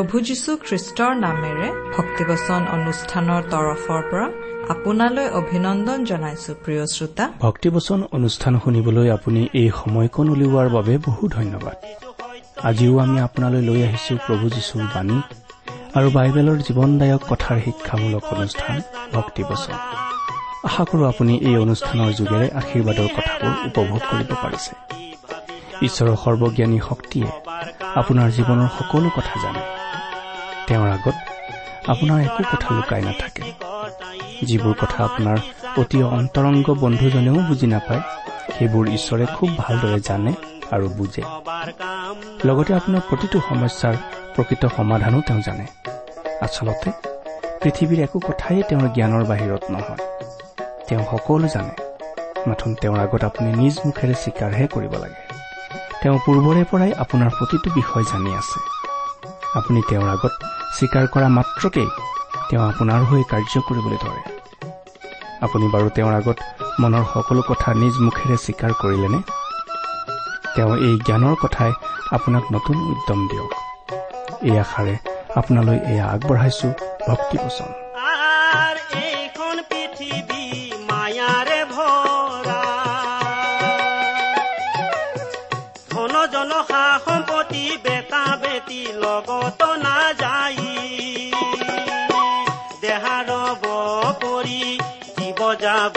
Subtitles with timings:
[0.00, 4.26] প্ৰভু যীশু খ্ৰীষ্টৰ নামেৰে ভক্তিবচন অনুষ্ঠানৰ তৰফৰ পৰা
[4.74, 11.76] আপোনালৈ অভিনন্দন জনাইছো প্ৰিয় শ্ৰোতা। ভক্তিবচন অনুষ্ঠান শুনিবলৈ আপুনি এই সময়কণ উলিওৱাৰ বাবে বহু ধন্যবাদ।
[12.68, 15.18] আজিও আমি আপোনালৈ লৈ আহিছো প্ৰভু যীশুৰ বাণী
[15.96, 18.76] আৰু বাইবেলৰ জীৱনদায়ক কথাৰ শিক্ষামূলক অনুষ্ঠান
[19.16, 19.74] ভক্তিবচন।
[20.68, 24.72] আশা কৰো আপুনি এই অনুষ্ঠানৰ যোগেৰে আশীৰ্বাদৰ কথাবোৰ উপভোগ কৰিব পাৰিছে।
[25.86, 27.28] ঈশ্বৰৰ সৰ্বজ্ঞানী শক্তিয়ে
[28.00, 29.59] আপোনাৰ জীৱনৰ সকলো কথা জানে।
[30.70, 31.16] তেওঁৰ আগত
[31.88, 33.42] আপোনাৰ একো কথা লুকাই নাথাকে।
[34.42, 35.38] যিবোৰ কথা আপোনাৰ
[35.78, 38.02] অতি অন্তৰংগ বন্ধুজনেও বুজি নাপায়
[38.58, 40.32] সেইবোৰ ঈশ্বৰে খুব ভালদৰে জানে
[40.72, 41.22] আৰু বুজে।
[42.44, 43.94] লগতে আপোনাৰ প্ৰতিটো সমস্যাৰ
[44.34, 45.66] প্ৰকৃত সমাধানো তেওঁ জানে।
[46.40, 46.90] আচলতে
[47.62, 50.02] পৃথিৱীৰ একো কথাই তেওঁৰ জ্ঞানৰ বাহিৰত নহয়।
[50.88, 51.74] তেওঁ সকলো জানে।
[52.46, 55.20] মাথোন তেওঁৰ আগত আপুনি নিজ মুখেৰে স্বীকাৰহে কৰিব লাগে।
[56.02, 58.58] তেওঁ পূৰ্বৰে পৰাই আপোনাৰ প্ৰতিটো বিষয় জানি আছে।
[59.54, 61.88] আপুনি তেওঁৰ আগত স্বীকাৰ কৰা মাত্ৰকেই
[62.50, 64.22] তেওঁ আপোনাৰ হৈ কাৰ্য কৰিবলৈ ধৰে।
[65.42, 66.38] আপুনি বাৰু তেওঁৰ আগত
[66.80, 69.20] মনৰ সকলো কথা নিজ মুখেৰে স্বীকাৰ কৰিলেনে?
[70.54, 71.72] তেওঁ এই জ্ঞানৰ কথাই
[72.10, 73.52] আপোনাক নতুন উদ্যম দিয়ক।
[74.42, 74.94] এই আশাৰে
[75.34, 76.68] আপোনালৈ এয়া আগবঢ়াইছো
[88.70, 90.56] ভক্তিবচন লগত নাযায়
[92.80, 93.28] দেহাৰ
[94.22, 94.78] কৰি
[95.18, 95.96] জীৱ যাব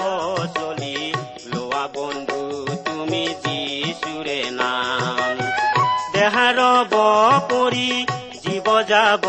[0.56, 1.14] চলি।
[1.46, 5.36] লোৱা বন্ধু, তুমি যিচুৰে নাম।
[6.14, 6.58] দেহাৰ
[7.52, 8.06] কৰি
[8.44, 9.26] জীৱ যাব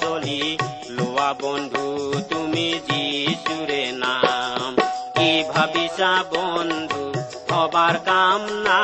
[0.00, 4.76] চলি। লোৱা বন্ধু, তুমি যিচুৰে নাম।
[5.16, 7.04] কি ভাবিছা বন্ধু
[7.54, 8.80] হবাৰ কাম না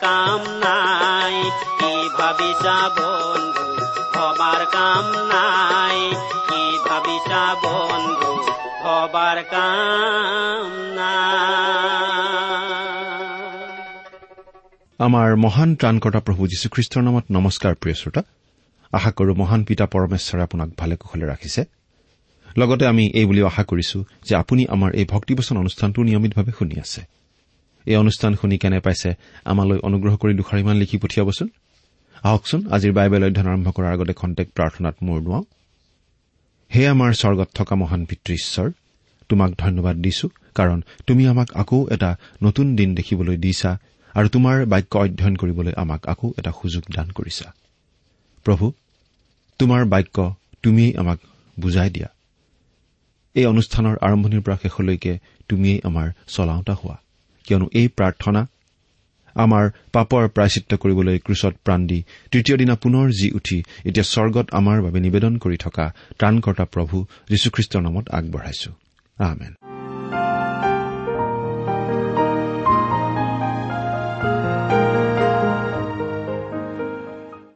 [0.00, 2.08] কাম নাই। কি
[2.98, 3.74] বন্ধু
[4.72, 6.10] কাম নাই।
[6.48, 6.78] কি
[7.64, 8.42] বন্ধু
[9.50, 10.88] কাম
[14.98, 18.22] আমাৰ মহান ত্ৰাণকৰ্তা প্ৰভু যীশুখ্ৰীষ্টৰ নামত নমস্কাৰ প্ৰিয় শ্ৰোতা।
[18.92, 21.77] আশা কৰো মহান পিতা পৰমেশ্বৰে আপোনাক ভালে কুশলে ৰাখিছে।
[22.56, 27.00] লগতে আমি এই বুলিও আশা কৰিছো যে আপুনি আমাৰ এই ভক্তিবচন অনুষ্ঠানটো নিয়মিতভাৱে শুনি আছে।
[27.86, 29.14] এই অনুষ্ঠান শুনি কেনে পাইছে
[29.44, 31.48] আমালৈ অনুগ্ৰহ কৰি দুষাৰিমান লিখি পঠিয়াবচোন।
[32.22, 35.44] আহকচোন আজিৰ বাইবেল অধ্যয়ন আৰম্ভ কৰাৰ আগতে খন্তেক প্ৰাৰ্থনাত মূৰ নোৱাওঁ
[36.74, 38.68] হে আমাৰ স্বৰ্গত থকা মহান পিতৃ ঈশ্বৰ
[39.28, 43.78] তোমাক ধন্যবাদ দিছো কাৰণ তুমি আমাক আকৌ এটা নতুন দিন দেখিবলৈ দিছা
[44.14, 47.52] আৰু তোমাৰ বাক্য অধ্যয়ন কৰিবলৈ আমাক আকৌ এটা সুযোগ দান কৰিছা।
[48.44, 48.72] প্ৰভু
[49.58, 51.18] তোমাৰ বাক্য তুমিয়েই আমাক
[51.60, 52.08] বুজাই দিয়া।
[53.38, 55.12] এই অনুষ্ঠানৰ আৰম্ভণিৰ পৰা শেষলৈকে
[55.48, 56.96] তুমিয়েই আমাৰ চলাওঁতা হোৱা।
[57.44, 58.40] কিয়নো এই প্ৰাৰ্থনা
[59.36, 61.98] আমাৰ পাপৰ প্ৰায়চিত্ৰ কৰিবলৈ ক্ৰুচত প্ৰাণ দি
[62.30, 65.84] তৃতীয় দিনা পুনৰ জি উঠি এতিয়া স্বৰ্গত আমাৰ বাবে নিবেদন কৰি থকা
[66.18, 66.96] ত্ৰাণকৰ্তা প্ৰভু
[67.28, 68.70] যীশুখ্ৰীষ্টৰ নামত আগবঢ়াইছো।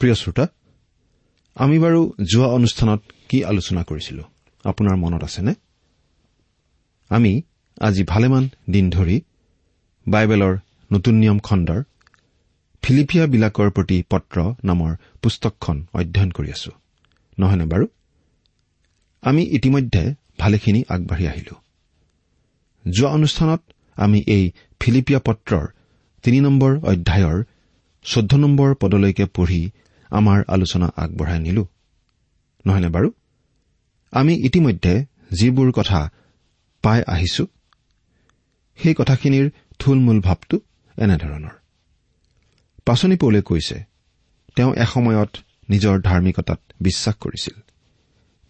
[0.01, 0.45] প্ৰিয় শ্ৰোতা
[1.57, 2.01] আমি বাৰু
[2.33, 4.23] যোৱা অনুষ্ঠানত কি আলোচনা কৰিছিলো?
[4.65, 5.55] আপোনাৰ মনত আছেনে?
[7.09, 7.43] আমি
[7.81, 9.21] আজি ভালেমান দিন ধৰি
[10.09, 10.57] বাইবেলৰ
[10.93, 11.83] নতুন নিয়ম খণ্ডৰ
[12.83, 16.71] ফিলিপিয়াবিলাকৰ প্ৰতি পত্ৰ নামৰ পুস্তকখন অধ্যয়ন কৰি আছো।
[17.39, 17.87] নহয়নে বাৰু?
[19.23, 21.55] আমি ইতিমধ্যে ভালেখিনি আগবাঢ়ি আহিলো।
[22.91, 23.63] যোৱা অনুষ্ঠানত
[23.97, 25.67] আমি এই ফিলিপিয়া পত্ৰৰ
[26.23, 27.45] তিনি নম্বৰ অধ্যায়ৰ
[28.03, 29.71] চৈধ্য নম্বৰ পদলৈকে পঢ়ি
[30.11, 31.67] আমাৰ আলোচনা আগবঢ়াই নিলো।
[32.67, 33.13] নহয়নে বাৰু?
[34.13, 36.11] আমি ইতিমধ্যে যিবোৰ কথা
[36.83, 37.47] পাই আহিছো।
[38.77, 40.61] সেই কথাখিনিৰ থুলমূল ভাৱটো
[40.99, 41.51] এনেধৰণৰ।
[42.85, 43.85] পাচনি পৌলে কৈছে
[44.57, 45.37] তেওঁ এসময়ত
[45.71, 47.61] নিজৰ ধাৰ্মিকতাত বিশ্বাস কৰিছিল।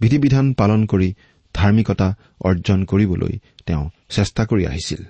[0.00, 1.14] বিধি বিধান পালন কৰি
[1.55, 5.05] ধাৰ্মিকতা অৰ্জন কৰিবলৈ তেওঁ চেষ্টা কৰি আহিছিল।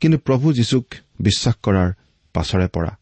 [0.00, 0.86] কিন্তু প্ৰভু যীশুক
[1.20, 1.92] বিশ্বাস কৰাৰ
[2.32, 2.98] পাছৰে পৰা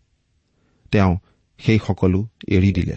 [0.90, 1.18] তেওঁ
[1.58, 2.96] সেই সকলো এৰি দিলে।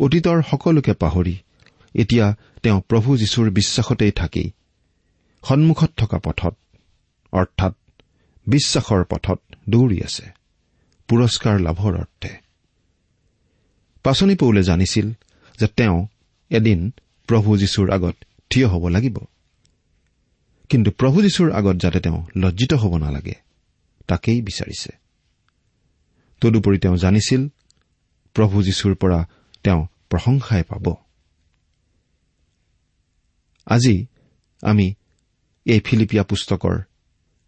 [0.00, 1.36] অতীতৰ সকলোকে পাহৰি
[1.94, 4.50] এতিয়া তেওঁ প্ৰভু যীশুৰ বিশ্বাসতেই থাকি
[5.48, 6.56] সন্মুখত থকা পথত
[7.32, 7.74] অৰ্থাৎ
[8.46, 10.30] বিশ্বাসৰ পথত দৌৰি আছে
[11.08, 12.28] পুৰস্কাৰ লাভৰ অৰ্থে।
[14.02, 15.12] পাচনি পৌলে জানিছিল
[15.60, 16.06] যে তেওঁ
[16.50, 16.92] এদিন
[17.26, 18.16] প্ৰভু যীশুৰ আগত
[18.50, 19.18] থিয় হ'ব লাগিব।
[20.68, 23.34] কিন্তু প্ৰভু যীশুৰ আগত যাতে তেওঁ লজ্জিত হ'ব নালাগে
[24.06, 24.90] তাকেই বিচাৰিছে।
[26.40, 27.48] তদুপৰি তেওঁ জানিছিল
[28.34, 29.28] প্ৰভু যীশুৰ পৰা
[29.62, 31.03] তেওঁ প্ৰশংসাই পাব।
[33.66, 34.06] আজি
[34.62, 34.94] আমি
[35.66, 36.78] এই ফিলিপিয়া পুস্তকৰ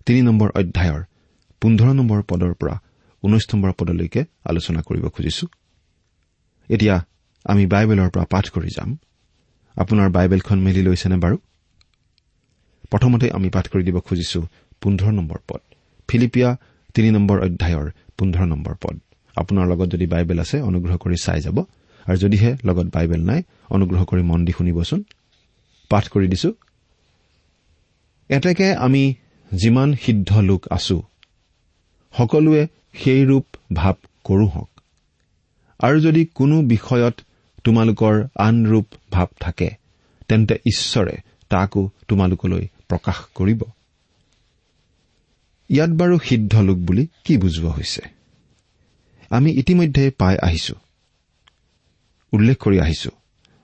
[0.06, 1.02] তিনি নম্বৰ অধ্যায়ৰ
[1.60, 2.80] পোন্ধৰ নম্বৰ পদৰ পৰা
[3.22, 5.46] ঊনৈশ নম্বৰ পদলৈকে আলোচনা কৰিব খুজিছো।
[6.68, 7.04] এতিয়া
[7.44, 8.96] আমি বাইবেলৰ পৰা পাঠ কৰি যাম।
[9.76, 11.36] আপোনাৰ বাইবেলখন মেলি লৈছেনে বাৰু?
[12.90, 14.46] প্ৰথমতে আমি পাঠ কৰি দিব খুজিছো
[14.80, 15.60] পোন্ধৰ নম্বৰ পদ।
[16.08, 16.56] ফিলিপিয়া
[16.94, 19.00] তিনি নম্বৰ অধ্যায়ৰ পোন্ধৰ নম্বৰ পদ।
[19.36, 21.64] আপোনাৰ লগত যদি বাইবেল আছে অনুগ্ৰহ কৰি চাই যাব।
[22.06, 25.04] আৰু যদিহে লগত বাইবেল নাই অনুগ্ৰহ কৰি মন দি শুনিবচোন।
[25.88, 26.52] পাঠ কৰি দিছো।
[28.28, 29.14] এতেকে আমি
[29.54, 31.02] যিমান সিদ্ধ লোক আছো
[32.18, 33.94] সকলোৱে সেই ৰূপ ভাৱ
[34.24, 34.70] কৰো হওক।
[35.78, 37.20] আৰু যদি কোনো বিষয়ত
[37.64, 39.70] তোমালোকৰ আন ৰূপ ভাৱ থাকে
[40.28, 41.16] তেন্তে ঈশ্বৰে
[41.48, 43.62] তাকো তোমালোকলৈ প্ৰকাশ কৰিব।
[45.68, 48.02] ইয়াত বাৰু সিদ্ধ লোক বুলি কি বুজোৱা হৈছে?
[49.30, 50.74] আমি ইতিমধ্যে পাই আহিছো
[52.32, 53.10] উল্লেখ কৰি আহিছো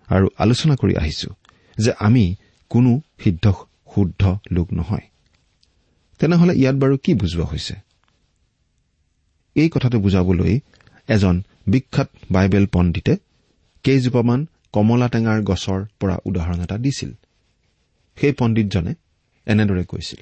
[0.08, 1.30] আৰু আলোচনা কৰি আহিছো।
[1.78, 2.34] যে আমি
[2.70, 3.52] কোনো সিদ্ধ
[3.94, 5.06] শুদ্ধ লোক নহয়।
[6.18, 7.74] তেনেহলে ইয়াত বাৰু কি বুজোৱা হৈছে?
[9.54, 10.60] এই কথাটো বুজাবলৈ
[11.08, 13.16] এজন বিখ্যাত বাইবেল পণ্ডিতে
[13.84, 17.12] কেইজোপামান কমলা টেঙাৰ গছৰ পৰা উদাহৰণ এটা দিছিল।
[18.16, 18.94] সেই পণ্ডিতজনে
[19.46, 20.20] এনেদৰে কৈছিল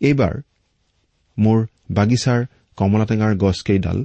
[0.00, 0.34] এইবাৰ
[1.38, 2.46] মোৰ বাগিচাৰ
[2.76, 4.04] কমলা টেঙাৰ গছকেইডাল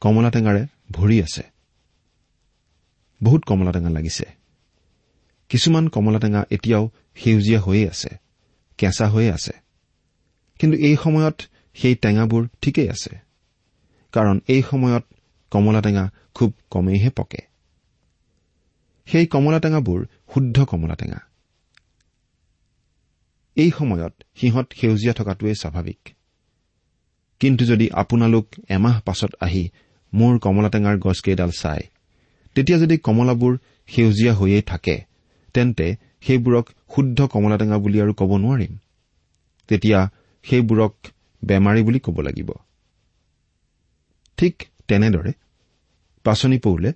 [0.00, 1.42] কমলা টেঙাৰে ভৰি আছে।
[3.22, 4.43] বহুত কমলা টেঙা লাগিছে।
[5.48, 8.10] কিছুমান কমলা টেঙা এতিয়াও সেউজীয়া হৈয়ে আছে
[8.78, 9.52] কেঁচা হৈয়ে আছে।
[10.58, 11.36] কিন্তু এই সময়ত
[11.74, 13.18] সেই টেঙাবোৰ ঠিকেই আছে
[14.12, 15.04] কাৰণ এই সময়ত
[15.50, 17.38] কমলা টেঙা খুব কমেইহে পকে।
[19.06, 21.20] সেই কমলা টেঙাবোৰ শুদ্ধ কমলা টেঙা।
[23.56, 26.08] এই সময়ত সিহঁত সেউজীয়া থকাটোৱেই স্বাভাৱিক।
[27.40, 29.68] কিন্তু যদি আপোনালোক এমাহ পাছত আহি
[30.14, 31.84] মোৰ কমলা টেঙাৰ গছকেইডাল চায়
[32.54, 35.13] তেতিয়া যদি কমলাবোৰ সেউজীয়া হৈয়ে থাকে
[35.54, 35.86] তেন্তে
[36.20, 38.72] সেইবোৰক শুদ্ধ কমলা টেঙা বুলি আৰু ক'ব নোৱাৰিম।
[39.68, 40.00] তেতিয়া
[40.44, 40.94] সেইবোৰক
[41.42, 42.50] বেমাৰী বুলি ক'ব লাগিব।
[44.38, 44.54] ঠিক
[44.88, 45.32] তেনেদৰে
[46.24, 46.90] পাচনি পৌলে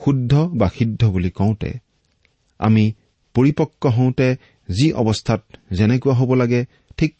[0.00, 1.70] শুদ্ধ বা সিদ্ধ বুলি কওঁতে
[2.60, 2.84] আমি
[3.34, 4.28] পৰিপক্ক হওঁতে
[4.68, 5.42] যি অৱস্থাত
[5.72, 6.60] যেনেকুৱা হ'ব লাগে
[6.96, 7.12] ঠিক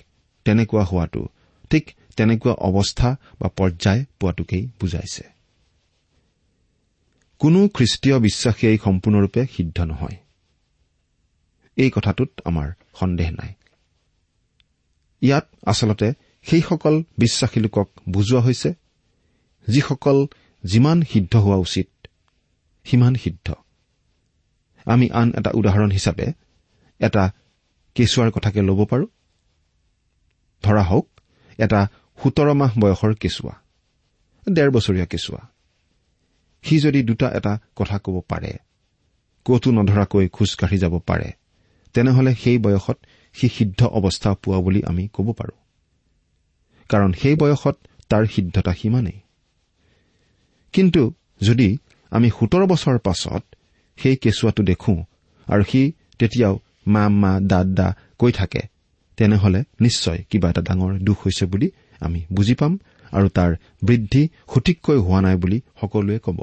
[0.45, 1.23] তেনেকুৱা হোৱাটো
[1.71, 1.85] ঠিক
[2.17, 3.09] তেনেকুৱা অৱস্থা
[3.41, 5.25] বা পৰ্যায় পোৱাটোকেই বুজাইছে।
[7.41, 10.17] কোনো খ্ৰীষ্টীয় বিশ্বাসীয়ে সম্পূৰ্ণৰূপে সিদ্ধ নহয়।
[11.77, 13.53] এই কথাটোত আমাৰ সন্দেহ নাই।
[15.23, 16.09] ইয়াত আচলতে
[16.47, 18.71] সেইসকল বিশ্বাসী লোকক বুজোৱা হৈছে
[19.69, 20.19] যিসকল
[20.65, 21.89] যিমান সিদ্ধ হোৱা উচিত
[22.85, 23.55] সিমান সিদ্ধ।
[24.87, 26.27] আমি আন এটা উদাহৰণ হিচাপে
[27.01, 27.33] এটা
[27.95, 29.07] কেঁচুৱাৰ কথাকে ল'ব পাৰো।
[30.63, 31.07] ধৰা হওক
[31.59, 31.81] এটা
[32.19, 33.55] সোতৰ মাহ বয়সৰ কেঁচুৱা
[34.47, 35.41] ডেৰ বছৰীয়া কেঁচুৱা।
[36.63, 38.53] সি যদি দুটা এটা কথা ক'ব পাৰে
[39.45, 41.29] কতো নধৰাকৈ খোজকাঢ়ি যাব পাৰে
[41.95, 42.99] তেনেহলে সেই বয়সত
[43.35, 45.55] সি সিদ্ধ অৱস্থা পোৱা বুলি আমি ক'ব পাৰো।
[46.89, 47.77] কাৰণ সেই বয়সত
[48.09, 49.19] তাৰ সিদ্ধতা সিমানেই।
[50.73, 51.79] কিন্তু যদি
[52.11, 53.43] আমি সোতৰ বছৰ পাছত
[53.97, 55.05] সেই কেঁচুৱাটো দেখো
[55.49, 58.63] আৰু সি তেতিয়াও মা মা দা দা কৈ থাকে
[59.17, 61.71] তেনেহলে নিশ্চয় কিবা এটা ডাঙৰ দুখ হৈছে বুলি
[62.01, 62.79] আমি বুজি পাম
[63.13, 63.51] আৰু তাৰ
[63.85, 66.39] বৃদ্ধি সঠিককৈ হোৱা নাই বুলি সকলোৱে ক'ব।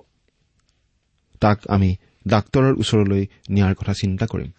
[1.42, 1.90] তাক আমি
[2.28, 4.52] ডাক্তৰৰ ওচৰলৈ নিয়াৰ কথা চিন্তা কৰিম।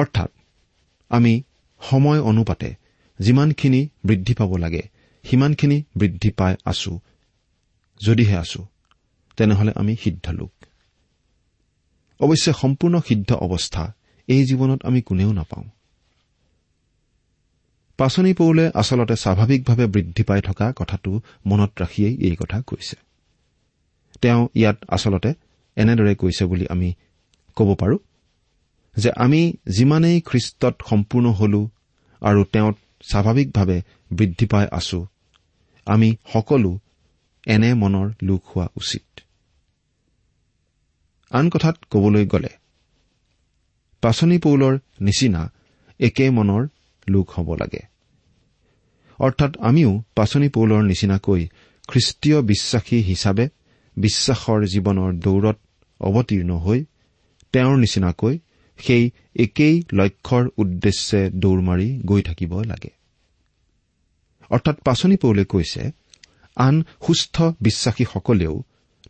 [0.00, 0.30] অৰ্থাৎ
[1.10, 1.32] আমি
[1.80, 2.70] সময় অনুপাতে
[3.18, 4.82] যিমানখিনি বৃদ্ধি পাব লাগে
[5.24, 6.92] সিমানখিনি বৃদ্ধি পাই আছো
[8.00, 8.60] যদিহে আছো
[9.38, 10.52] তেনেহলে আমি সিদ্ধ লোক।
[12.20, 13.84] অৱশ্যে সম্পূৰ্ণ সিদ্ধ অৱস্থা
[14.28, 15.66] এই জীৱনত আমি কোনেও নাপাওঁ।
[17.98, 21.10] পাচনি পৌলে আচলতে স্বাভাৱিকভাৱে বৃদ্ধি পাই থকা কথাটো
[21.46, 22.96] মনত ৰাখিয়েই এই কথা কৈছে।
[24.22, 25.30] তেওঁ ইয়াত আচলতে
[25.76, 26.88] এনেদৰে কৈছে বুলি আমি
[27.56, 27.96] ক'ব পাৰো।
[28.96, 31.60] যে আমি যিমানেই খ্ৰীষ্টত সম্পূৰ্ণ হলো
[32.22, 33.78] আৰু তেওঁত স্বাভাৱিকভাৱে
[34.12, 35.06] বৃদ্ধি পাই আছো
[35.86, 36.78] আমি সকলো
[37.46, 39.06] এনে মনৰ লোক হোৱা উচিত।
[41.30, 42.52] আন কথাত কবলৈ গ'লে
[44.02, 45.42] পাচনি পৌলৰ নিচিনা
[46.00, 46.62] একে মনৰ
[47.08, 47.82] লোক হ'ব লাগে।
[49.18, 51.42] অৰ্থাৎ আমিও পাচনি পৌলৰ নিচিনাকৈ
[51.88, 53.46] খ্ৰীষ্টীয় বিশ্বাসী হিচাপে
[53.96, 55.58] বিশ্বাসৰ জীৱনৰ দৌৰত
[56.00, 56.84] অৱতীৰ্ণ হৈ
[57.52, 58.38] তেওঁৰ নিচিনাকৈ
[58.78, 62.90] সেই একেই লক্ষ্যৰ উদ্দেশ্যে দৌৰ মাৰি গৈ থাকিব লাগে।
[64.50, 65.90] অৰ্থাৎ পাচনি পৌলে কৈছে
[66.56, 68.62] আন সুস্থ বিশ্বাসীসকলেও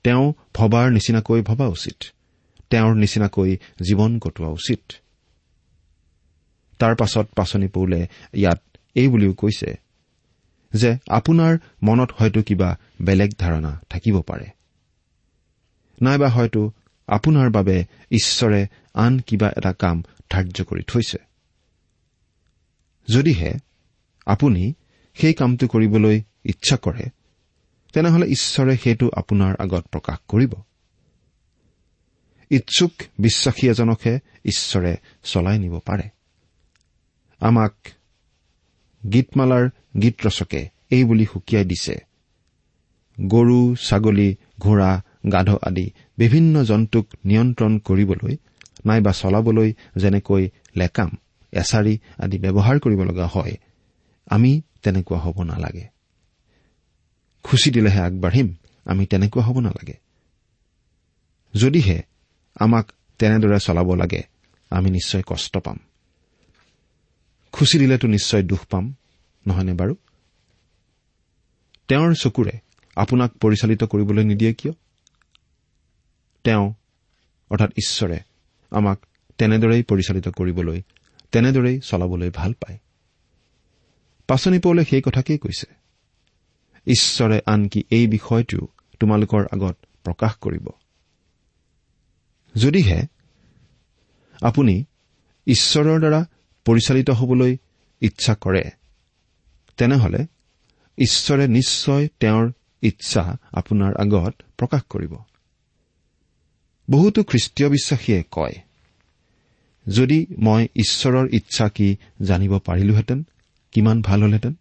[0.02, 1.98] তেওঁ ভবাৰ নিচিনাকৈ ভবা উচিত।
[2.70, 3.50] তেওঁৰ নিচিনাকৈ
[3.82, 4.82] জীৱন কটোৱা উচিত।
[6.78, 8.60] তাৰ পাছত পাচনি পৌলে ইয়াত
[8.94, 9.70] এই বুলিও কৈছে
[10.72, 14.46] যে আপোনাৰ মনত হয়তো কিবা বেলেগ ধাৰণা থাকিব পাৰে।
[16.02, 16.72] নাইবা হয়তো
[17.06, 21.18] আপোনাৰ বাবে ঈশ্বৰে আন কিবা এটা কাম ধাৰ্য কৰি থৈছে।
[23.08, 23.54] যদিহে
[24.26, 24.74] আপুনি
[25.14, 27.04] সেই কামটো কৰিবলৈ ইচ্ছা কৰে
[27.92, 30.52] তেনেহলে ঈশ্বৰে সেইটো আপোনাৰ আগত প্ৰকাশ কৰিব।
[32.50, 36.08] ইচ্ছুক বিশ্বাসী এজনকহে ঈশ্বৰে চলাই নিব পাৰে।
[37.40, 37.74] আমাক
[39.12, 39.68] গীতমালাৰ
[40.02, 41.96] গীত ৰচকে এই বুলি সুকীয়াই দিছে
[43.20, 48.36] গৰু ছাগলী ঘোঁৰা গাধ আদি বিভিন্ন জন্তুক নিয়ন্ত্ৰণ কৰিবলৈ
[48.84, 51.10] নাইবা চলাবলৈ যেনেকৈ লেকাম
[51.52, 53.54] এছাৰি আদি ব্যৱহাৰ কৰিব লগা হয়
[54.26, 55.88] আমি তেনেকুৱা হ'ব নালাগে।
[57.42, 58.54] খুচি দিলেহে আগবাঢ়িম
[58.84, 59.96] আমি তেনেকুৱা হ'ব নালাগে।
[61.54, 62.02] যদিহে
[62.54, 64.22] আমাক তেনেদৰে চলাব লাগে
[64.70, 65.78] আমি নিশ্চয় কষ্ট পাম।
[67.52, 68.94] খুচি দিলেতো নিশ্চয় দুখ পাম
[69.46, 69.94] নহয়নে বাৰু?
[71.88, 72.58] তেওঁৰ চকুৰে
[72.96, 74.72] আপোনাক পৰিচালিত কৰিবলৈ নিদিয়ে কিয়?
[76.46, 76.66] তেওঁ
[77.50, 78.18] অৰ্থাৎ ঈশ্বৰে
[78.72, 78.98] আমাক
[79.38, 80.78] তেনেদৰেই পৰিচালিত কৰিবলৈ
[81.32, 82.78] তেনেদৰেই চলাবলৈ ভাল পায়।
[84.28, 85.68] পাচনি পৌলে সেই কথাকেই কৈছে
[86.86, 88.60] ঈশ্বৰে আনকি এই বিষয়টো
[89.00, 90.66] তোমালোকৰ আগত প্ৰকাশ কৰিব।
[92.54, 93.00] যদিহে
[94.42, 94.74] আপুনি
[95.46, 96.20] ঈশ্বৰৰ দ্বাৰা
[96.66, 97.52] পৰিচালিত হবলৈ
[98.02, 98.64] ইচ্ছা কৰে
[99.76, 100.20] তেনেহলে
[100.98, 102.46] ঈশ্বৰে নিশ্চয় তেওঁৰ
[102.82, 103.22] ইচ্ছা
[103.52, 105.12] আপোনাৰ আগত প্ৰকাশ কৰিব।
[106.90, 108.54] বহুতো খ্ৰীষ্টীয় বিশ্বাসীয়ে কয়
[109.94, 113.26] যদি মই ঈশ্বৰৰ ইচ্ছা কি জানিব পাৰিলোহেঁতেন
[113.72, 114.54] কিমান ভাল হলহেঁতেন?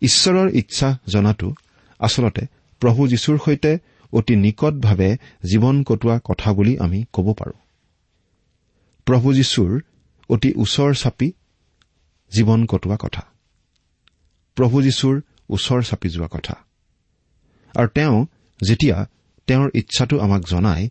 [0.00, 1.54] ঈশ্বৰৰ ইচ্ছা জনাটো
[1.98, 2.46] আচলতে
[2.80, 3.78] প্ৰভু যীশুৰ সৈতে
[4.12, 5.16] অতি নিকটভাৱে
[5.52, 7.58] জীৱন কটোৱা কথা বুলি আমি ক'ব পাৰোঁ।
[9.04, 9.80] প্ৰভু যীশুৰ
[10.28, 11.32] অতি ওচৰ চাপি
[12.30, 13.26] জীৱন কটোৱা কথা।
[14.54, 16.54] প্ৰভু যীশুৰ ওচৰ চাপি যোৱা কথা।
[17.76, 18.26] আৰু তেওঁ
[18.62, 19.06] যেতিয়া
[19.48, 20.88] তেওঁৰ ইচ্ছাটো আমাক জনায়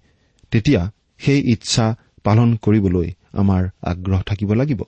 [0.51, 4.83] তেতিয়া সেই ইচ্ছা পালন কৰিবলৈ আমাৰ আগ্ৰহ থাকিব লাগিব।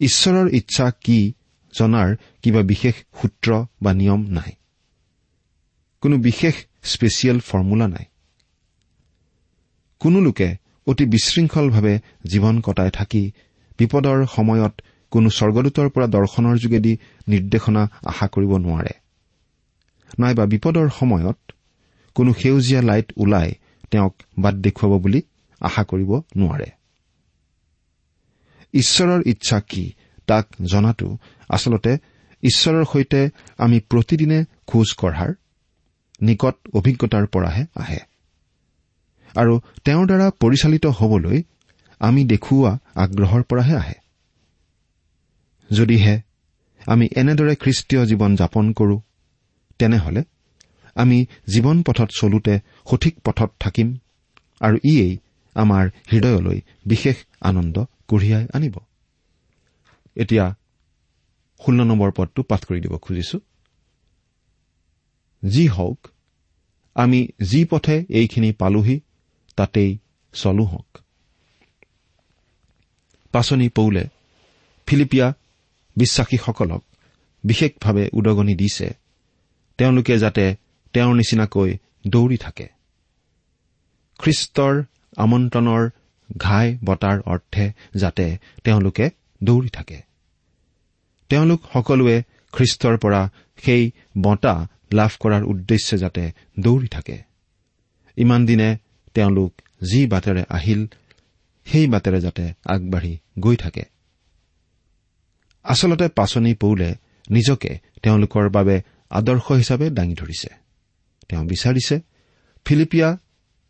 [0.00, 1.32] ঈশ্বৰৰ ইচ্ছা কি
[1.78, 4.52] জনাৰ কিবা বিশেষ সূত্ৰ বা নিয়ম নাই।
[6.00, 8.04] কোনো বিশেষ স্পেচিয়েল ফৰ্মুলা নাই।
[10.00, 13.32] কোনো লোকে অতি বিশৃংখলভাৱে জীৱন কটাই থাকি
[13.78, 16.98] বিপদৰ সময়ত কোনো স্বৰ্গদূতৰ পৰা দৰ্শনৰ যোগেদি
[17.28, 18.90] নিৰ্দেশনা আশা কৰিব নোৱাৰে।
[20.18, 21.51] নাইবা বিপদৰ সময়ত
[22.14, 23.48] কোনো সেউজীয়া লাইট ওলাই
[23.90, 25.20] তেওঁক বাট দেখুৱাব বুলি
[25.60, 26.68] আশা কৰিব নোৱাৰে।
[28.74, 29.84] ঈশ্বৰৰ ইচ্ছা কি
[30.26, 31.08] তাক জনাটো
[31.48, 31.92] আচলতে
[32.42, 33.20] ঈশ্বৰৰ সৈতে
[33.58, 35.30] আমি প্ৰতিদিনে খোজ কঢ়াৰ
[36.20, 38.00] নিকট অভিজ্ঞতাৰ পৰাহে আহে।
[39.34, 39.54] আৰু
[39.84, 41.38] তেওঁৰ দ্বাৰা পৰিচালিত হবলৈ
[42.00, 43.96] আমি দেখুওৱা আগ্ৰহৰ পৰাহে আহে।
[45.70, 46.14] যদিহে
[46.86, 48.96] আমি এনেদৰে খ্ৰীষ্টীয় জীৱন যাপন কৰো
[49.78, 50.22] তেনেহলে
[50.94, 52.58] আমি জীৱন পথত চলোতে
[52.90, 53.98] সঠিক পথত থাকিম
[54.60, 55.16] আৰু ইয়েই
[55.54, 58.78] আমাৰ হৃদয়লৈ বিশেষ আনন্দ কঢ়িয়াই আনিব।
[60.16, 60.54] এতিয়া
[61.66, 63.40] ষোল্ল নম্বৰ পদটো পাঠ কৰি দিব খুজিছো।
[65.48, 66.08] যি হওক
[66.94, 69.00] আমি যি পথে এইখিনি পালোহি
[69.56, 69.98] তাতেই
[70.32, 70.98] চলো হওক।
[73.32, 74.08] পাচনি পৌলে
[74.86, 75.34] ফিলিপিয়া
[75.96, 76.84] বিশ্বাসীসকলক
[77.44, 78.94] বিশেষভাৱে উদগনি দিছে।
[79.78, 80.56] তেওঁলোকে যাতে
[80.92, 82.68] তেওঁৰ নিচিনাকৈ দৌৰি থাকে।
[84.18, 84.82] খ্ৰীষ্টৰ
[85.16, 85.90] আমন্ত্ৰণৰ
[86.36, 89.10] ঘাই বটাৰ অৰ্থে যাতে তেওঁলোকে
[89.42, 90.02] দৌৰি থাকে।
[91.28, 92.22] তেওঁলোক সকলোৱে
[92.52, 97.18] খ্ৰীষ্টৰ পৰা সেই বঁটা লাভ কৰাৰ উদ্দেশ্যে যাতে দৌৰি থাকে।
[98.16, 98.76] ইমান দিনে
[99.14, 99.52] তেওঁলোক
[99.92, 100.86] যি বাটেৰে আহিল
[101.64, 103.84] সেই বাটেৰে যাতে আগবাঢ়ি গৈ থাকে।
[105.62, 106.94] আচলতে পাচনি পৌলে
[107.30, 110.62] নিজকে তেওঁলোকৰ বাবে আদৰ্শ হিচাপে দাঙি ধৰিছে।
[111.32, 111.96] তেওঁ বিচাৰিছে
[112.66, 113.08] ফিলিপিয়া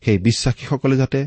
[0.03, 1.21] সেই বিশ্বাসীসকলে যাতে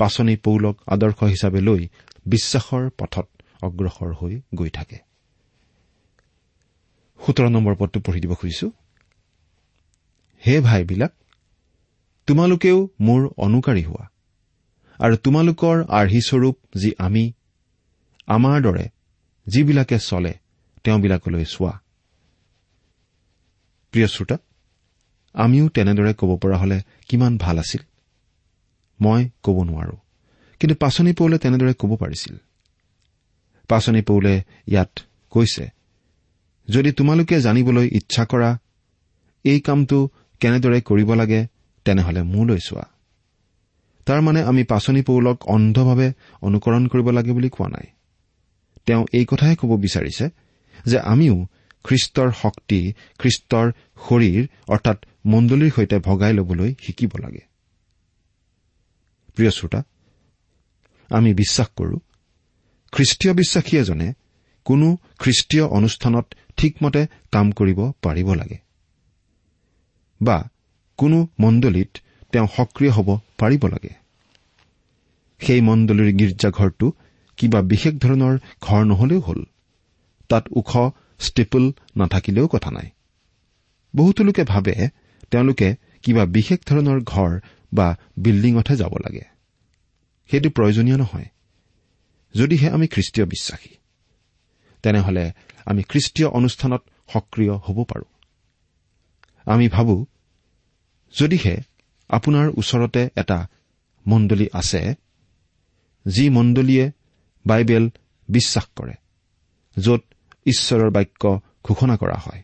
[0.00, 1.82] পাচনি পৌলক আদৰ্শ হিচাপে লৈ
[2.26, 3.26] বিশ্বাসৰ পথত
[3.62, 4.98] অগ্ৰসৰ হৈ গৈ থাকে।
[10.42, 11.12] হে ভাইবিলাক
[12.28, 14.04] তোমালোকেও মোৰ অনুকাৰী হোৱা
[15.00, 17.24] আৰু তোমালোকৰ আৰ্হিস্বৰূপ যি আমি
[18.26, 18.86] আমাৰ দৰে
[19.46, 20.32] যিবিলাকে চলে
[20.84, 21.72] তেওঁবিলাকলৈ চোৱা।
[23.92, 24.36] প্ৰিয় শ্ৰোতা
[25.36, 26.78] আমিও তেনেদৰে ক'ব পৰা হলে
[27.08, 27.82] কিমান ভাল আছিল?
[29.00, 29.96] মই ক'ব নোৱাৰো।
[30.60, 32.34] কিন্তু পাচনি পৌলে তেনেদৰে ক'ব পাৰিছিল।
[33.68, 34.34] পাচনি পৌলে
[34.68, 34.92] ইয়াত
[35.30, 35.64] কৈছে
[36.68, 38.58] যদি তোমালোকে জানিবলৈ ইচ্ছা কৰা
[39.44, 39.98] এই কামটো
[40.40, 41.40] কেনেদৰে কৰিব লাগে
[41.84, 42.86] তেনেহলে মোলৈ চোৱা।
[44.06, 46.08] তাৰমানে আমি পাচনি পৌলক অন্ধভাৱে
[46.42, 47.86] অনুকৰণ কৰিব লাগে বুলি কোৱা নাই।
[48.86, 50.24] তেওঁ এই কথাহে ক'ব বিচাৰিছে
[50.86, 51.36] যে আমিও
[51.84, 52.80] খ্ৰীষ্টৰ শক্তি
[53.18, 53.66] খ্ৰীষ্টৰ
[54.08, 57.42] শৰীৰ অৰ্থাৎ মণ্ডলীৰ সৈতে ভগাই ল'বলৈ শিকিব লাগে।
[59.34, 59.82] প্ৰিয় শ্ৰোতা
[61.10, 61.98] আমি বিশ্বাস কৰো
[62.92, 64.12] খ্ৰীষ্টীয় বিশ্বাসী এজনে
[64.64, 68.58] কোনো খ্ৰীষ্টীয় অনুষ্ঠানত ঠিকমতে কাম কৰিব পাৰিব লাগে
[70.22, 70.48] বা
[70.96, 71.98] কোনো মণ্ডলীত
[72.32, 73.90] তেওঁ সক্ৰিয় হ'ব পাৰিব লাগে।
[75.38, 76.92] সেই মণ্ডলীৰ গীৰ্জাঘৰটো
[77.36, 79.44] কিবা বিশেষ ধৰণৰ ঘৰ নহলেও হ'ল।
[80.28, 82.90] তাত ওখ ষ্টেপল নাথাকিলেও কথা নাই।
[83.96, 87.40] বহুতো লোকে ভাবে তেওঁলোকে কিবা বিশেষ ধৰণৰ ঘৰ
[87.74, 89.24] বা বিল্ডিঙতহে যাব লাগে।
[90.30, 91.24] সেইটো প্ৰয়োজনীয় নহয়।
[92.34, 93.68] যদিহে আমি খ্ৰীষ্টীয় বিশ্বাসী
[94.82, 95.32] তেনেহলে
[95.66, 98.10] আমি খ্ৰীষ্টীয় অনুষ্ঠানত সক্ৰিয় হ'ব পাৰোঁ।
[99.44, 100.06] আমি ভাবো
[101.18, 101.56] যদিহে
[102.08, 103.48] আপোনাৰ ওচৰতে এটা
[104.06, 104.94] মণ্ডলী আছে
[106.06, 106.90] যি মণ্ডলীয়ে
[107.46, 107.88] বাইবেল
[108.28, 108.92] বিশ্বাস কৰে
[109.76, 110.02] য'ত
[110.46, 112.42] ঈশ্বৰৰ বাক্য ঘোষণা কৰা হয়।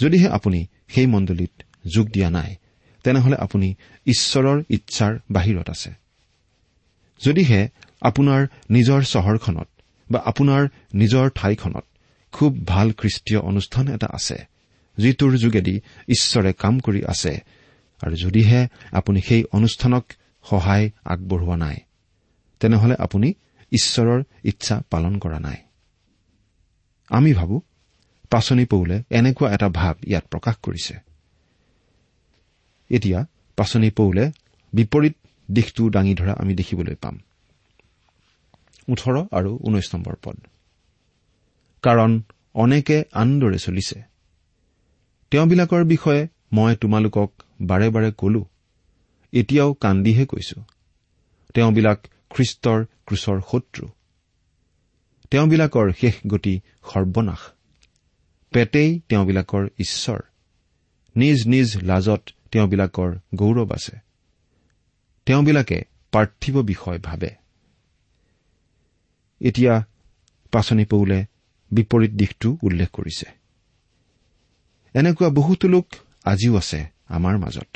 [0.00, 1.62] যদিহে আপুনি সেই মণ্ডলীত
[1.94, 2.56] যোগ দিয়া নাই
[3.04, 3.74] তেনেহলে আপুনি
[4.06, 5.90] ঈশ্বৰৰ ইচ্ছাৰ বাহিৰত আছে।
[7.20, 7.68] যদিহে
[8.00, 9.68] আপোনাৰ নিজৰ চহৰখনত
[10.10, 11.84] বা আপোনাৰ নিজৰ ঠাইখনত
[12.32, 14.38] খুব ভাল খ্ৰীষ্টীয় অনুষ্ঠান এটা আছে
[14.98, 17.32] যিটোৰ যোগেদি ঈশ্বৰে কাম কৰি আছে
[18.02, 20.04] আৰু যদিহে আপুনি সেই অনুষ্ঠানক
[20.44, 21.76] সহায় আগবঢ়োৱা নাই
[22.60, 23.34] তেনেহলে আপুনি
[23.72, 25.56] ঈশ্বৰৰ ইচ্ছা পালন কৰা নাই।
[27.08, 27.62] আমি ভাবো
[28.30, 30.94] পাচনি পৌলে এনেকুৱা এটা ভাৱ ইয়াত প্ৰকাশ কৰিছে।
[32.94, 33.20] এতিয়া
[33.56, 34.24] পাচনি পৌলে
[34.72, 35.14] বিপৰীত
[35.50, 37.16] দিশটো দাঙি ধৰা আমি দেখিবলৈ পাম।
[38.88, 40.36] ওঠৰ আৰু ঊনৈশ নম্বৰ পদ।
[41.82, 42.10] কাৰণ
[42.54, 43.98] অনেকে আনদৰে চলিছে।
[45.30, 48.42] তেওঁবিলাকৰ বিষয়ে মই তোমালোকক বাৰে বাৰে কলো
[49.32, 50.58] এতিয়াও কান্দিহে কৈছো।
[51.54, 51.98] তেওঁবিলাক
[52.30, 53.84] খ্ৰীষ্টৰ ক্ৰুচৰ শত্ৰু।
[55.30, 57.42] তেওঁবিলাকৰ শেষ গতি সৰ্বনাশ।
[58.50, 60.20] পেটেই তেওঁবিলাকৰ ঈশ্বৰ।
[61.16, 62.22] নিজ নিজ লাজত
[62.54, 63.96] তেওঁবিলাকৰ গৌৰৱ আছে।
[65.26, 65.78] তেওঁবিলাকে
[66.12, 67.30] পাৰ্থিৱ বিষয় ভাবে।
[69.40, 69.74] এতিয়া
[70.52, 71.18] পাচনি পৌলে
[71.70, 73.26] বিপৰীত দিশটো উল্লেখ কৰিছে।
[74.94, 75.86] এনেকুৱা বহুতো লোক
[76.24, 77.70] আজিও আছে আমাৰ মাজত।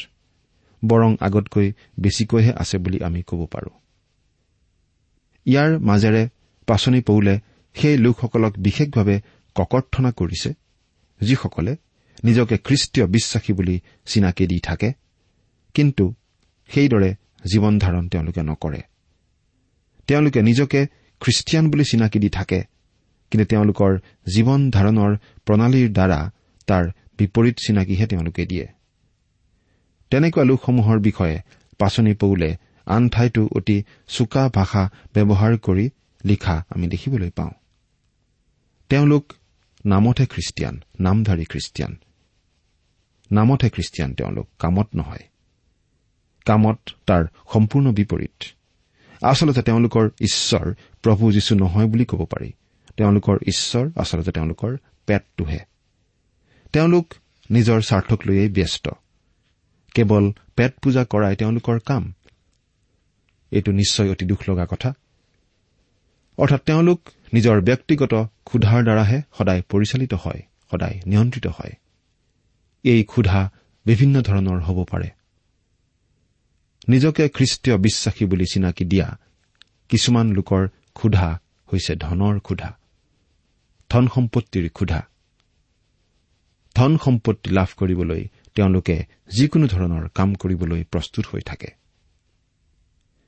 [0.83, 3.71] বৰং আগতকৈ বেছিকৈহে আছে বুলি আমি ক'ব পাৰো।
[5.47, 6.29] ইয়াৰ মাজেৰে
[6.67, 7.35] পাচনি পৌলে
[7.75, 9.17] সেই লোকসকলক বিশেষভাৱে
[9.57, 10.51] ককৰ্থনা কৰিছে
[11.21, 11.77] যিসকলে
[12.25, 14.93] নিজকে খ্ৰীষ্টীয় বিশ্বাসী বুলি চিনাকি দি থাকে
[15.75, 16.15] কিন্তু
[16.69, 17.15] সেইদৰে
[17.53, 18.83] জীৱন ধাৰণ তেওঁলোকে নকৰে।
[20.07, 20.87] তেওঁলোকে নিজকে
[21.21, 22.65] খ্ৰীষ্টিয়ান বুলি চিনাকি দি থাকে
[23.31, 23.99] কিন্তু তেওঁলোকৰ
[24.35, 26.31] জীৱন ধাৰণৰ প্ৰণালীৰ দ্বাৰা
[26.67, 26.85] তাৰ
[27.19, 28.67] বিপৰীত চিনাকিহে তেওঁলোকে দিয়ে।
[30.11, 31.43] তেনেকুৱা লোকসমূহৰ বিষয়ে
[31.79, 35.91] পাচনি পৌলে আন ঠাইতো অতি চোকা ভাষা ব্যৱহাৰ কৰি
[36.25, 37.51] লিখা আমি দেখিবলৈ পাওঁ।
[38.89, 39.33] তেওঁলোক
[39.85, 41.97] নামতহে খ্ৰীষ্টিয়ান নামধাৰী খ্ৰীষ্টিয়ান।
[43.33, 45.29] নামতহে খ্ৰীষ্টিয়ান তেওঁলোক কামত নহয়।
[46.45, 48.45] কামত তাৰ সম্পূৰ্ণ বিপৰীত।
[49.23, 52.53] আচলতে তেওঁলোকৰ ঈশ্বৰ প্ৰভু যীশু নহয় বুলি ক'ব পাৰি।
[52.97, 55.59] তেওঁলোকৰ ঈশ্বৰ আচলতে তেওঁলোকৰ পেটটোহে।
[56.73, 57.15] তেওঁলোক
[57.51, 58.89] নিজৰ স্বাৰ্থক লৈয়েই ব্যস্ত।
[59.95, 62.15] কেৱল পেট পূজা কৰাই তেওঁলোকৰ কাম।
[63.51, 64.93] এইটো নিশ্চয় অতি দুখ লগা কথা।
[66.39, 67.01] অৰ্থাৎ তেওঁলোক
[67.35, 68.15] নিজৰ ব্যক্তিগত
[68.45, 71.73] ক্ষুধাৰ দ্বাৰাহে সদায় পৰিচালিত হয় সদায় নিয়ন্ত্ৰিত হয়।
[72.93, 73.41] এই ক্ষুধা
[73.87, 75.09] বিভিন্ন ধৰণৰ হ'ব পাৰে।
[76.89, 79.09] নিজকে খ্ৰীষ্টীয় বিশ্বাসী বুলি চিনাকি দিয়া
[79.89, 80.63] কিছুমান লোকৰ
[80.95, 81.29] ক্ষুধা
[81.69, 82.71] হৈছে ধনৰ ক্ষুধা
[83.91, 85.01] ধন সম্পত্তিৰ ক্ষুধা।
[86.77, 88.23] ধন সম্পত্তি লাভ কৰিবলৈ
[88.55, 88.97] তেওঁলোকে
[89.37, 91.71] যিকোনো ধৰণৰ কাম কৰিবলৈ প্ৰস্তুত হৈ থাকে।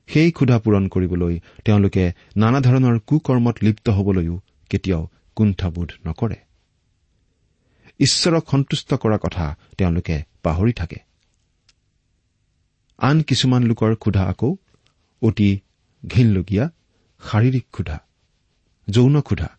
[0.09, 1.33] সেই ক্ষুধা পূৰণ কৰিবলৈ
[1.65, 2.03] তেওঁলোকে
[2.37, 4.35] নানা ধৰণৰ কুকৰ্মত লিপ্ত হবলৈও
[4.69, 5.03] কেতিয়াও
[5.35, 6.37] কুণ্ঠাবোধ নকৰে।
[8.01, 10.99] ঈশ্বৰক সন্তুষ্ট কৰা কথা তেওঁলোকে পাহৰি থাকে।
[12.97, 14.55] আন কিছুমান লোকৰ ক্ষুধা আকৌ
[15.21, 15.59] অতি
[16.07, 16.69] ঘিনলগীয়া
[17.21, 17.97] শাৰীৰিক ক্ষুধা
[18.89, 19.49] যৌন ক্ষুধা।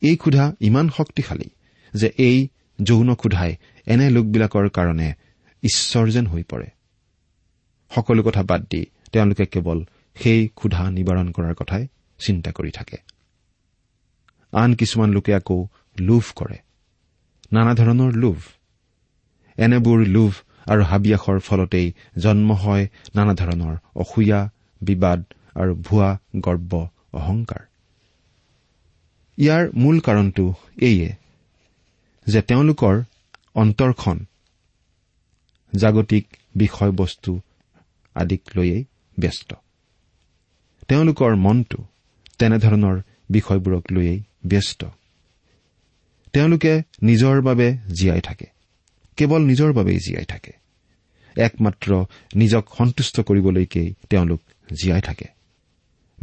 [0.00, 1.48] এই ক্ষুধা ইমান শক্তিশালী
[1.94, 2.48] যে এই
[2.82, 5.14] যৌন ক্ষুধাই এনে লোকবিলাকৰ কাৰণে
[5.62, 6.68] ঈশ্বৰ যেন হৈ পৰে।
[7.94, 11.86] সকলো কথা বাদ দি তেওঁলোকে কেৱল সেই ক্ষুধা নিবাৰণ কৰাৰ কথাই
[12.18, 12.96] চিন্তা কৰি থাকে।
[14.52, 15.66] আন কিছুমান লোকে আকৌ
[16.00, 16.65] লোভ কৰে।
[17.52, 18.36] নানা ধৰণৰ লোভ।
[19.56, 20.32] এনেবোৰ লোভ
[20.70, 27.62] আৰু হাবিয়াসৰ ফলতেই জন্ম হয় নানা ধৰণৰ অসূয়া বিবাদ আৰু ভুৱা গৰ্ব অহংকাৰ।
[29.38, 31.14] ইয়াৰ মূল কাৰণটো এইয়ে
[32.26, 33.02] যে তেওঁলোকৰ
[33.54, 34.18] অন্তৰখন
[35.74, 37.40] জাগতিক বিষয়বস্তু
[38.14, 38.84] আদিক লৈয়েই
[39.18, 39.54] ব্যস্ত।
[40.88, 41.84] তেওঁলোকৰ মনটো
[42.38, 44.84] তেনেধৰণৰ বিষয়বোৰক লৈয়েই ব্যস্ত।
[46.36, 48.46] তেওঁলোকে নিজৰ বাবে জীয়াই থাকে।
[49.16, 50.52] কেৱল নিজৰ বাবেই জীয়াই থাকে।
[51.36, 54.40] একমাত্ৰ নিজক সন্তুষ্ট কৰিবলৈকেই তেওঁলোক
[54.82, 55.24] জীয়াই থাকে।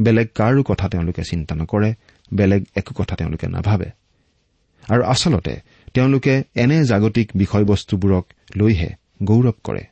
[0.01, 1.93] বেলেগ কাৰো কথা তেওঁলোকে চিন্তা নকৰে
[2.33, 3.85] বেলেগ একো কথা তেওঁলোকে নাভাবে।
[4.89, 5.55] আৰু আচলতে
[5.93, 8.89] তেওঁলোকে এনে জাগতিক বিষয়বস্তুবোৰক লৈহে
[9.23, 9.83] গৌৰৱ কৰে।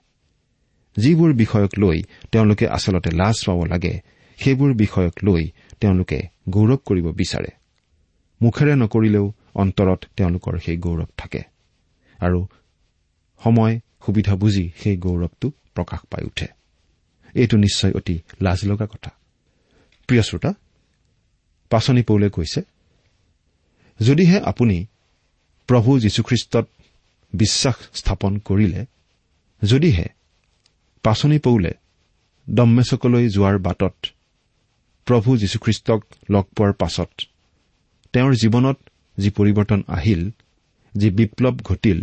[0.98, 4.00] যিবোৰ বিষয়ক লৈ তেওঁলোকে আচলতে লাজ পাব লাগে
[4.38, 7.48] সেইবোৰ বিষয়ক লৈ তেওঁলোকে গৌৰৱ কৰিব বিচাৰে।
[8.42, 11.42] মুখেৰে নকৰিলেও অন্তৰত তেওঁলোকৰ সেই গৌৰৱ থাকে।
[12.20, 12.48] আৰু
[13.44, 16.48] সময় সুবিধা বুজি সেই গৌৰৱটো প্ৰকাশ পাই উঠে।
[17.36, 19.12] এইটো নিশ্চয় অতি লাজ লগা কথা।
[20.08, 20.54] প্ৰিয় শ্ৰোতা
[21.70, 22.62] পাচনি পৌলে কৈছে
[24.00, 24.86] যদিহে আপুনি
[25.68, 26.68] প্ৰভু যীশুখ্ৰীষ্টত
[27.34, 28.86] বিশ্বাস স্থাপন কৰিলে
[29.64, 30.06] যদিহে
[31.04, 31.72] পাচনি পৌলে
[32.50, 33.96] দম্মেচকলৈ যোৱাৰ বাটত
[35.06, 37.10] প্ৰভু যীশুখ্ৰীষ্টক লগ পোৱাৰ পাছত
[38.14, 38.78] তেওঁৰ জীৱনত
[39.17, 40.21] যি পৰিৱৰ্তন আহিল
[40.97, 42.00] যি বিপ্লৱ ঘটিল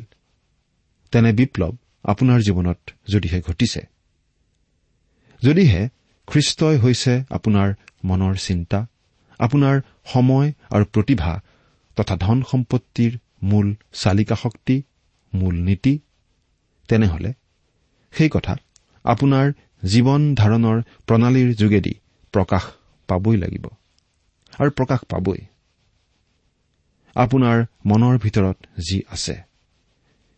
[1.12, 1.72] তেনে বিপ্লৱ
[2.04, 3.80] আপোনাৰ জীৱনত যদিহে ঘটিছে।
[5.42, 5.88] যদিহে
[6.28, 7.68] খ্ৰীষ্টই হৈছে আপোনাৰ
[8.04, 8.86] মনৰ চিন্তা
[9.40, 11.32] আপোনাৰ সময় আৰু প্ৰতিভা
[11.96, 14.82] তথা ধন সম্পত্তিৰ মূল চালিকা শক্তি
[15.34, 15.94] মূল নীতি
[16.88, 17.30] তেনেহলে
[18.12, 18.54] সেই কথা
[19.04, 19.46] আপোনাৰ
[19.84, 21.94] জীৱন ধাৰণৰ প্ৰণালীৰ যোগেদি
[22.34, 22.64] প্ৰকাশ
[23.08, 23.64] পাবই লাগিব।
[24.58, 25.40] আৰু প্ৰকাশ পাবই।
[27.18, 27.58] আপোনাৰ
[27.90, 29.36] মনৰ ভিতৰত যি আছে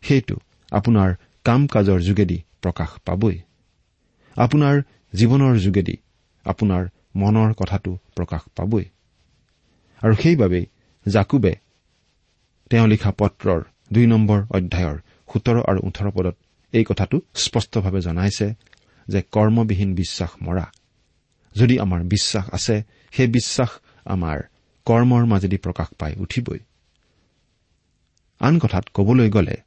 [0.03, 0.35] সেইটো
[0.71, 1.09] আপোনাৰ
[1.45, 3.37] কাম কাজৰ যোগেদি প্ৰকাশ পাবই।
[4.35, 4.75] আপোনাৰ
[5.13, 5.95] জীৱনৰ যোগেদি
[6.45, 6.83] আপোনাৰ
[7.15, 8.85] মনৰ কথাটো প্ৰকাশ পাবই।
[10.01, 10.65] আৰু সেইবাবেই
[11.05, 11.53] জাকুবে
[12.71, 13.61] তেওঁ লিখা পত্ৰৰ
[13.93, 14.97] দুই নম্বৰ অধ্যায়ৰ
[15.29, 16.35] সোতৰ আৰু ওঠৰ পদত
[16.73, 18.47] এই কথাটো স্পষ্টভাৱে জনাইছে
[19.07, 20.65] যে কৰ্মবিহীন বিশ্বাস মৰা।
[21.55, 22.75] যদি আমাৰ বিশ্বাস আছে
[23.13, 23.71] সেই বিশ্বাস
[24.05, 24.37] আমাৰ
[24.87, 26.59] কৰ্মৰ মাজেদি প্ৰকাশ পাই উঠিবই।
[28.41, 29.57] আন কথাত কবলৈ গ'লে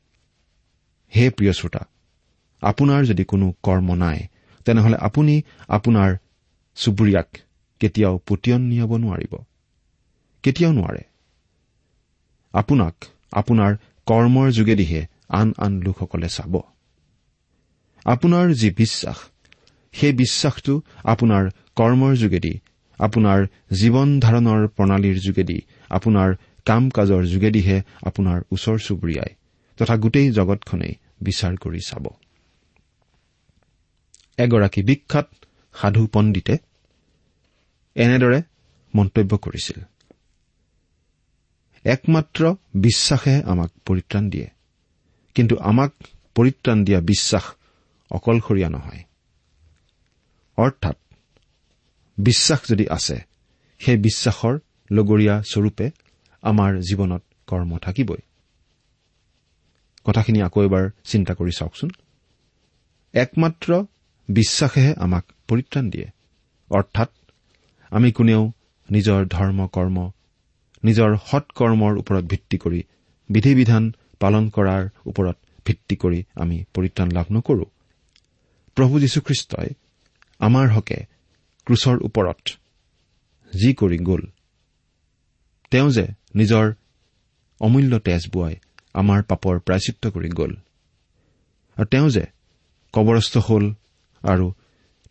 [1.12, 1.82] হে প্ৰিয় শ্ৰোতা
[2.62, 4.18] আপোনাৰ যদি কোনো কৰ্ম নাই
[4.66, 5.34] তেনেহলে আপুনি
[5.68, 6.10] আপোনাৰ
[6.76, 7.28] চুবুৰীয়াক
[7.80, 9.32] কেতিয়াও পুতিয়ন নিয়াব নোৱাৰিব।
[10.44, 11.02] কেতিয়াও নোৱাৰে।
[12.54, 12.94] আপোনাক
[13.32, 13.72] আপোনাৰ
[14.06, 16.54] কৰ্মৰ যোগেদিহে আন আন লোকসকলে চাব।
[18.06, 19.18] আপোনাৰ যি বিশ্বাস
[19.94, 21.44] সেই বিশ্বাসটো আপোনাৰ
[21.76, 22.54] কৰ্মৰ যোগেদি
[22.98, 23.40] আপোনাৰ
[23.72, 25.58] জীৱন ধাৰণৰ প্ৰণালীৰ যোগেদি
[25.90, 26.30] আপোনাৰ
[26.64, 29.32] কাম কাজৰ যোগেদিহে আপোনাৰ ওচৰ চুবুৰীয়াই
[29.76, 32.04] তথা গোটেই জগতখনেই বিচাৰ কৰি চাব।
[34.36, 35.28] এগৰাকী বিখ্যাত
[35.74, 36.54] সাধু পণ্ডিতে
[37.94, 38.42] এনেদৰে
[38.94, 39.78] মন্তব্য কৰিছিল।
[41.84, 44.48] একমাত্ৰ বিশ্বাসেহে আমাক পৰিত্ৰাণ দিয়ে
[45.34, 45.92] কিন্তু আমাক
[46.34, 47.44] পৰিত্ৰাণ দিয়া বিশ্বাস
[48.10, 49.02] অকলশৰীয়া নহয়।
[50.56, 50.96] অৰ্থাৎ
[52.18, 53.16] বিশ্বাস যদি আছে
[53.78, 54.58] সেই বিশ্বাসৰ
[54.90, 55.90] লগৰীয়া স্বৰূপে
[56.44, 58.22] আমাৰ জীৱনত কৰ্ম থাকিবই।
[60.04, 61.90] কথাখিনি আকৌ এবাৰ চিন্তা কৰি চাওকচোন।
[63.14, 63.68] একমাত্ৰ
[64.28, 66.08] বিশ্বাসেহে আমাক পৰিত্ৰাণ দিয়ে।
[66.70, 67.10] অৰ্থাৎ
[67.92, 68.42] আমি কোনেও
[68.88, 69.96] নিজৰ ধৰ্ম কৰ্ম
[70.84, 72.80] নিজৰ সৎকৰ্মৰ ওপৰত ভিত্তি কৰি
[73.28, 73.84] বিধি বিধান
[74.20, 77.66] পালন কৰাৰ ওপৰত ভিত্তি কৰি আমি পৰিত্ৰাণ লাভ নকৰো।
[78.76, 79.68] প্ৰভু যীশুখ্ৰীষ্টই
[80.38, 80.98] আমাৰ হকে
[81.66, 82.42] ক্ৰুচৰ ওপৰত
[83.52, 84.22] যি কৰি গ'ল
[85.70, 86.72] তেওঁ যে নিজৰ
[87.60, 88.54] অমূল্য তেজ বোৱাই
[88.94, 90.52] আমাৰ পাপৰ প্ৰায়চিত্ৰ কৰি গ'ল।
[91.76, 92.24] আৰু তেওঁ যে
[92.94, 93.64] কবৰস্থ হ'ল
[94.22, 94.46] আৰু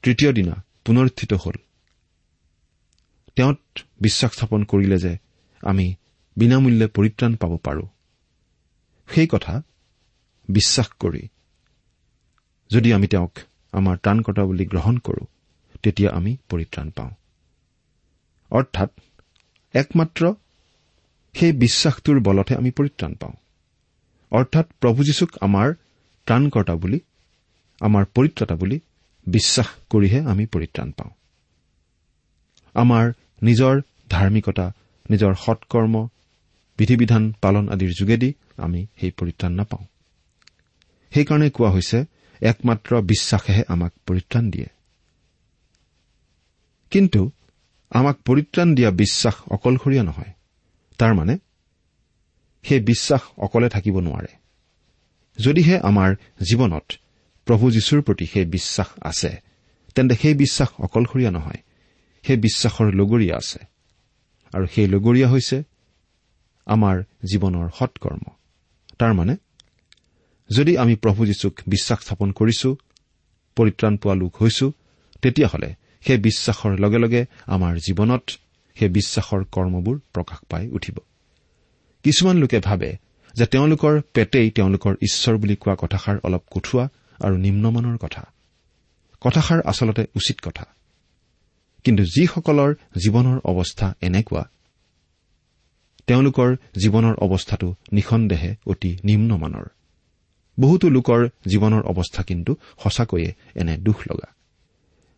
[0.04, 0.56] তৃতীয় দিনা
[0.86, 1.58] পুনৰুত্থিত হ'ল।
[3.36, 3.60] তেওঁত
[4.02, 5.18] বিশ্বাস স্থাপন কৰিলে যে
[5.62, 5.96] আমি
[6.38, 7.88] বিনামূল্যে পৰিত্ৰাণ পাব পাৰোঁ।
[9.10, 9.62] সেই কথা
[10.50, 11.28] বিশ্বাস কৰি
[12.72, 13.34] যদি আমি তেওঁক
[13.72, 15.26] আমাৰ ত্ৰাণকৰ্তা বুলি গ্ৰহণ কৰোঁ
[15.84, 17.12] তেতিয়া আমি পৰিত্ৰাণ পাওঁ।
[18.52, 18.90] অৰ্থাৎ
[19.74, 20.34] একমাত্ৰ
[21.40, 23.34] সেই বিশ্বাসটোৰ বলতহে আমি পৰিত্ৰাণ পাওঁ।
[24.32, 25.74] অৰ্থাৎ প্ৰভু যীশুক আমাৰ
[26.26, 27.00] ত্ৰাণকৰ্তা বুলি
[27.80, 28.80] আমাৰ পৰিত্ৰাতা বুলি
[29.28, 31.12] বিশ্বাস কৰিহে আমি পৰিত্ৰাণ পাওঁ।
[32.74, 34.72] আমাৰ নিজৰ ধাৰ্মিকতা
[35.10, 36.08] নিজৰ সৎকৰ্ম
[36.78, 39.86] বিধি বিধান পালন আদিৰ যোগেদি আমি সেই পৰিত্ৰাণ নাপাওঁ।
[41.14, 42.06] সেইকাৰণে কোৱা হৈছে
[42.42, 44.66] একমাত্ৰ বিশ্বাসেহে আমাক পৰিত্ৰাণ দিয়ে।
[46.92, 47.32] কিন্তু
[47.90, 50.33] আমাক পৰিত্ৰাণ দিয়া বিশ্বাস অকলশৰীয়া নহয়।
[51.04, 51.36] তাৰমানে
[52.66, 54.32] সেই বিশ্বাস অকলে থাকিব নোৱাৰে।
[55.40, 56.10] যদিহে আমাৰ
[56.50, 56.88] জীৱনত
[57.48, 59.32] প্ৰভু যীশুৰ প্ৰতি সেই বিশ্বাস আছে
[59.96, 61.62] তেন্তে সেই বিশ্বাস অকলশৰীয়া নহয়
[62.24, 63.60] সেই বিশ্বাসৰ লগৰীয়া আছে।
[64.54, 65.58] আৰু সেই লগৰীয়া হৈছে
[66.68, 66.96] আমাৰ
[67.32, 68.26] জীৱনৰ সৎকৰ্ম।
[69.00, 69.36] তাৰমানে
[70.50, 72.70] যদি আমি প্ৰভু যীশুক বিশ্বাস স্থাপন কৰিছো
[73.56, 74.68] পৰিত্ৰাণ পোৱা লোক হৈছো
[75.22, 75.70] তেতিয়াহ'লে
[76.06, 78.26] সেই বিশ্বাসৰ লগে লগে আমাৰ জীৱনত
[78.76, 80.98] সেই বিশ্বাসৰ কৰ্মবোৰ প্ৰকাশ পাই উঠিব।
[82.04, 82.98] কিছুমান লোকে ভাবে
[83.34, 88.24] যে তেওঁলোকৰ পেটেই তেওঁলোকৰ ঈশ্বৰ বুলি কোৱা কথাষাৰ অলপ কঠোৱা আৰু নিম্নমানৰ কথা।
[89.22, 90.66] কথাষাৰ আচলতে উচিত কথা।
[91.84, 94.50] কিন্তু যিসকলৰ জীৱনৰ অৱস্থা এনেকুৱা
[96.08, 99.66] তেওঁলোকৰ জীৱনৰ অৱস্থাটো নিঃসন্দেহে অতি নিম্নমানৰ।
[100.60, 104.34] বহুতো লোকৰ জীৱনৰ অৱস্থা কিন্তু সঁচাকৈয়ে এনে দুখ লগা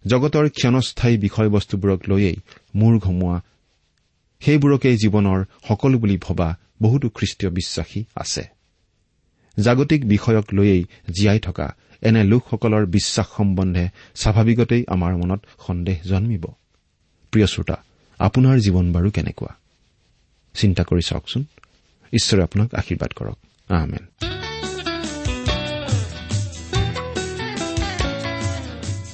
[0.07, 2.35] জগতৰ ক্ষণস্থায়ী বিষয়বস্তুবোৰক লৈয়েই
[2.75, 3.41] মূৰ ঘমোৱা
[4.39, 8.43] সেইবোৰকেই জীৱনৰ সকলো বুলি ভবা বহুতো খ্ৰীষ্টীয় বিশ্বাসী আছে।
[9.59, 16.45] জাগতিক বিষয়ক লৈয়েই জীয়াই থকা এনে লোকসকলৰ বিশ্বাস সম্বন্ধে স্বাভাৱিকতেই আমাৰ মনত সন্দেহ জন্মিব।
[17.31, 17.83] প্ৰিয় শ্ৰোতা
[18.19, 19.55] আপোনাৰ জীৱন বাৰু কেনেকুৱা?
[20.53, 21.45] চিন্তা কৰি চাওকচোন।
[22.13, 23.37] ঈশ্বৰে আপোনাক আশীৰ্বাদ কৰক।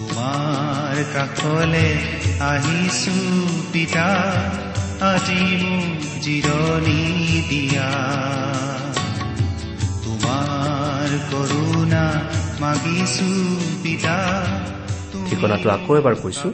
[0.00, 1.88] তোমাৰ কাষলে
[2.50, 3.16] আহিছো
[3.72, 4.08] পিতা
[5.10, 7.02] আজি মোক জিৰণি
[7.50, 7.90] দিয়া।
[10.04, 12.04] তোমাৰ কৰোণা
[12.62, 13.30] মাগিছো
[13.82, 14.16] পিতা
[15.28, 16.48] ঠিকনাটো আকৌ এবাৰ কৈছো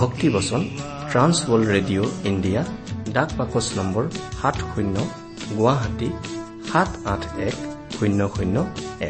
[0.00, 0.62] ভক্তিবচন
[1.10, 2.62] ট্ৰান্স ৱৰ্ল্ড ৰেডিঅ' ইণ্ডিয়া
[3.16, 4.04] ডাক বাকচ নম্বৰ
[4.40, 4.96] সাত শূন্য
[5.58, 6.10] গুৱাহাটী
[6.70, 7.56] সাত আঠ এক
[7.96, 8.56] শূন্য শূন্য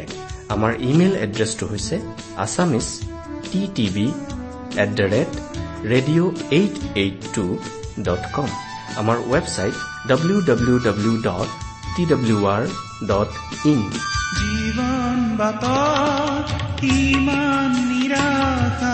[0.01, 0.09] এক।
[0.53, 1.95] আমাৰ ইমেইল এড্ৰেছটো হৈছে
[2.43, 2.87] Assamese
[3.55, 4.05] T TV
[4.77, 5.31] at the rate
[5.91, 7.45] radio' eight eight two
[7.99, 8.49] dot com
[9.01, 9.75] আমাৰ website
[10.07, 11.49] W W W dot
[11.95, 12.63] T W R
[13.07, 13.29] dot
[13.65, 13.81] in
[14.37, 16.47] জীৱন বাটত
[16.95, 18.93] ইমান নিৰাশা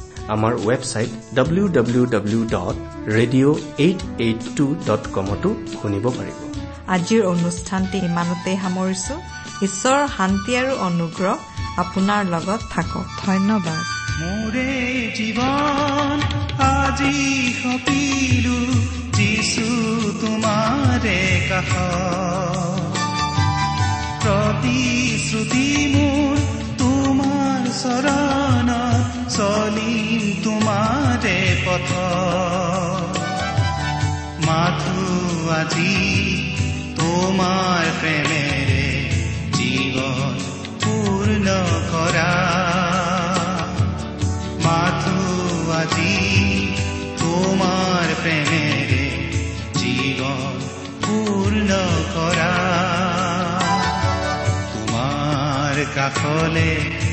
[0.33, 2.75] আমাৰ website W W W dot
[3.17, 6.37] radio' eight eight two dot কমতো শুনিব পাৰিব।
[6.95, 9.15] আজিৰ অনুষ্ঠানটি ইমানতেই সামৰিছো।
[9.67, 11.35] ঈশ্বৰৰ শান্তি আৰু অনুগ্ৰহ
[11.83, 13.83] আপোনাৰ লগত থাকক। ধন্যবাদ।
[14.19, 14.71] মোৰে
[15.17, 16.17] জীৱন
[16.71, 17.19] আজি
[17.61, 18.59] সপিলো
[19.17, 19.67] যিছু
[20.21, 21.71] তোমাৰে কাষ
[24.23, 26.33] প্ৰতিশ্ৰুতি মোৰ
[26.81, 31.89] তোমাৰ চৰণত চলিম তোমাৰে পথ।
[34.47, 35.03] মাথো
[35.51, 35.95] আজি
[36.95, 38.85] তোমাৰ প্ৰেমেৰে
[39.57, 40.33] জীৱন
[40.83, 41.47] পূৰ্ণ
[41.91, 42.33] কৰা।
[44.65, 45.21] মাথো
[45.71, 46.17] আজি
[47.19, 49.05] তোমাৰ প্ৰেমেৰে
[49.79, 50.55] জীৱন
[51.05, 51.69] পূৰ্ণ
[52.15, 52.53] কৰা।
[54.73, 56.71] তোমাৰ কাষলে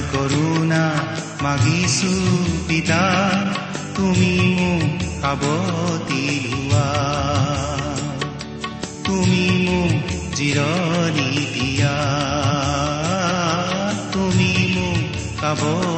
[0.00, 0.84] কৰোণা
[1.42, 2.14] মাগিছো
[2.68, 3.02] পিতা
[3.96, 6.88] তুমি মোক কাবতি লোৱা।
[9.04, 9.94] তুমি মোক
[10.34, 11.96] জিৰণি দিয়া।
[14.12, 15.02] তুমি মোক
[15.42, 15.97] লোৱা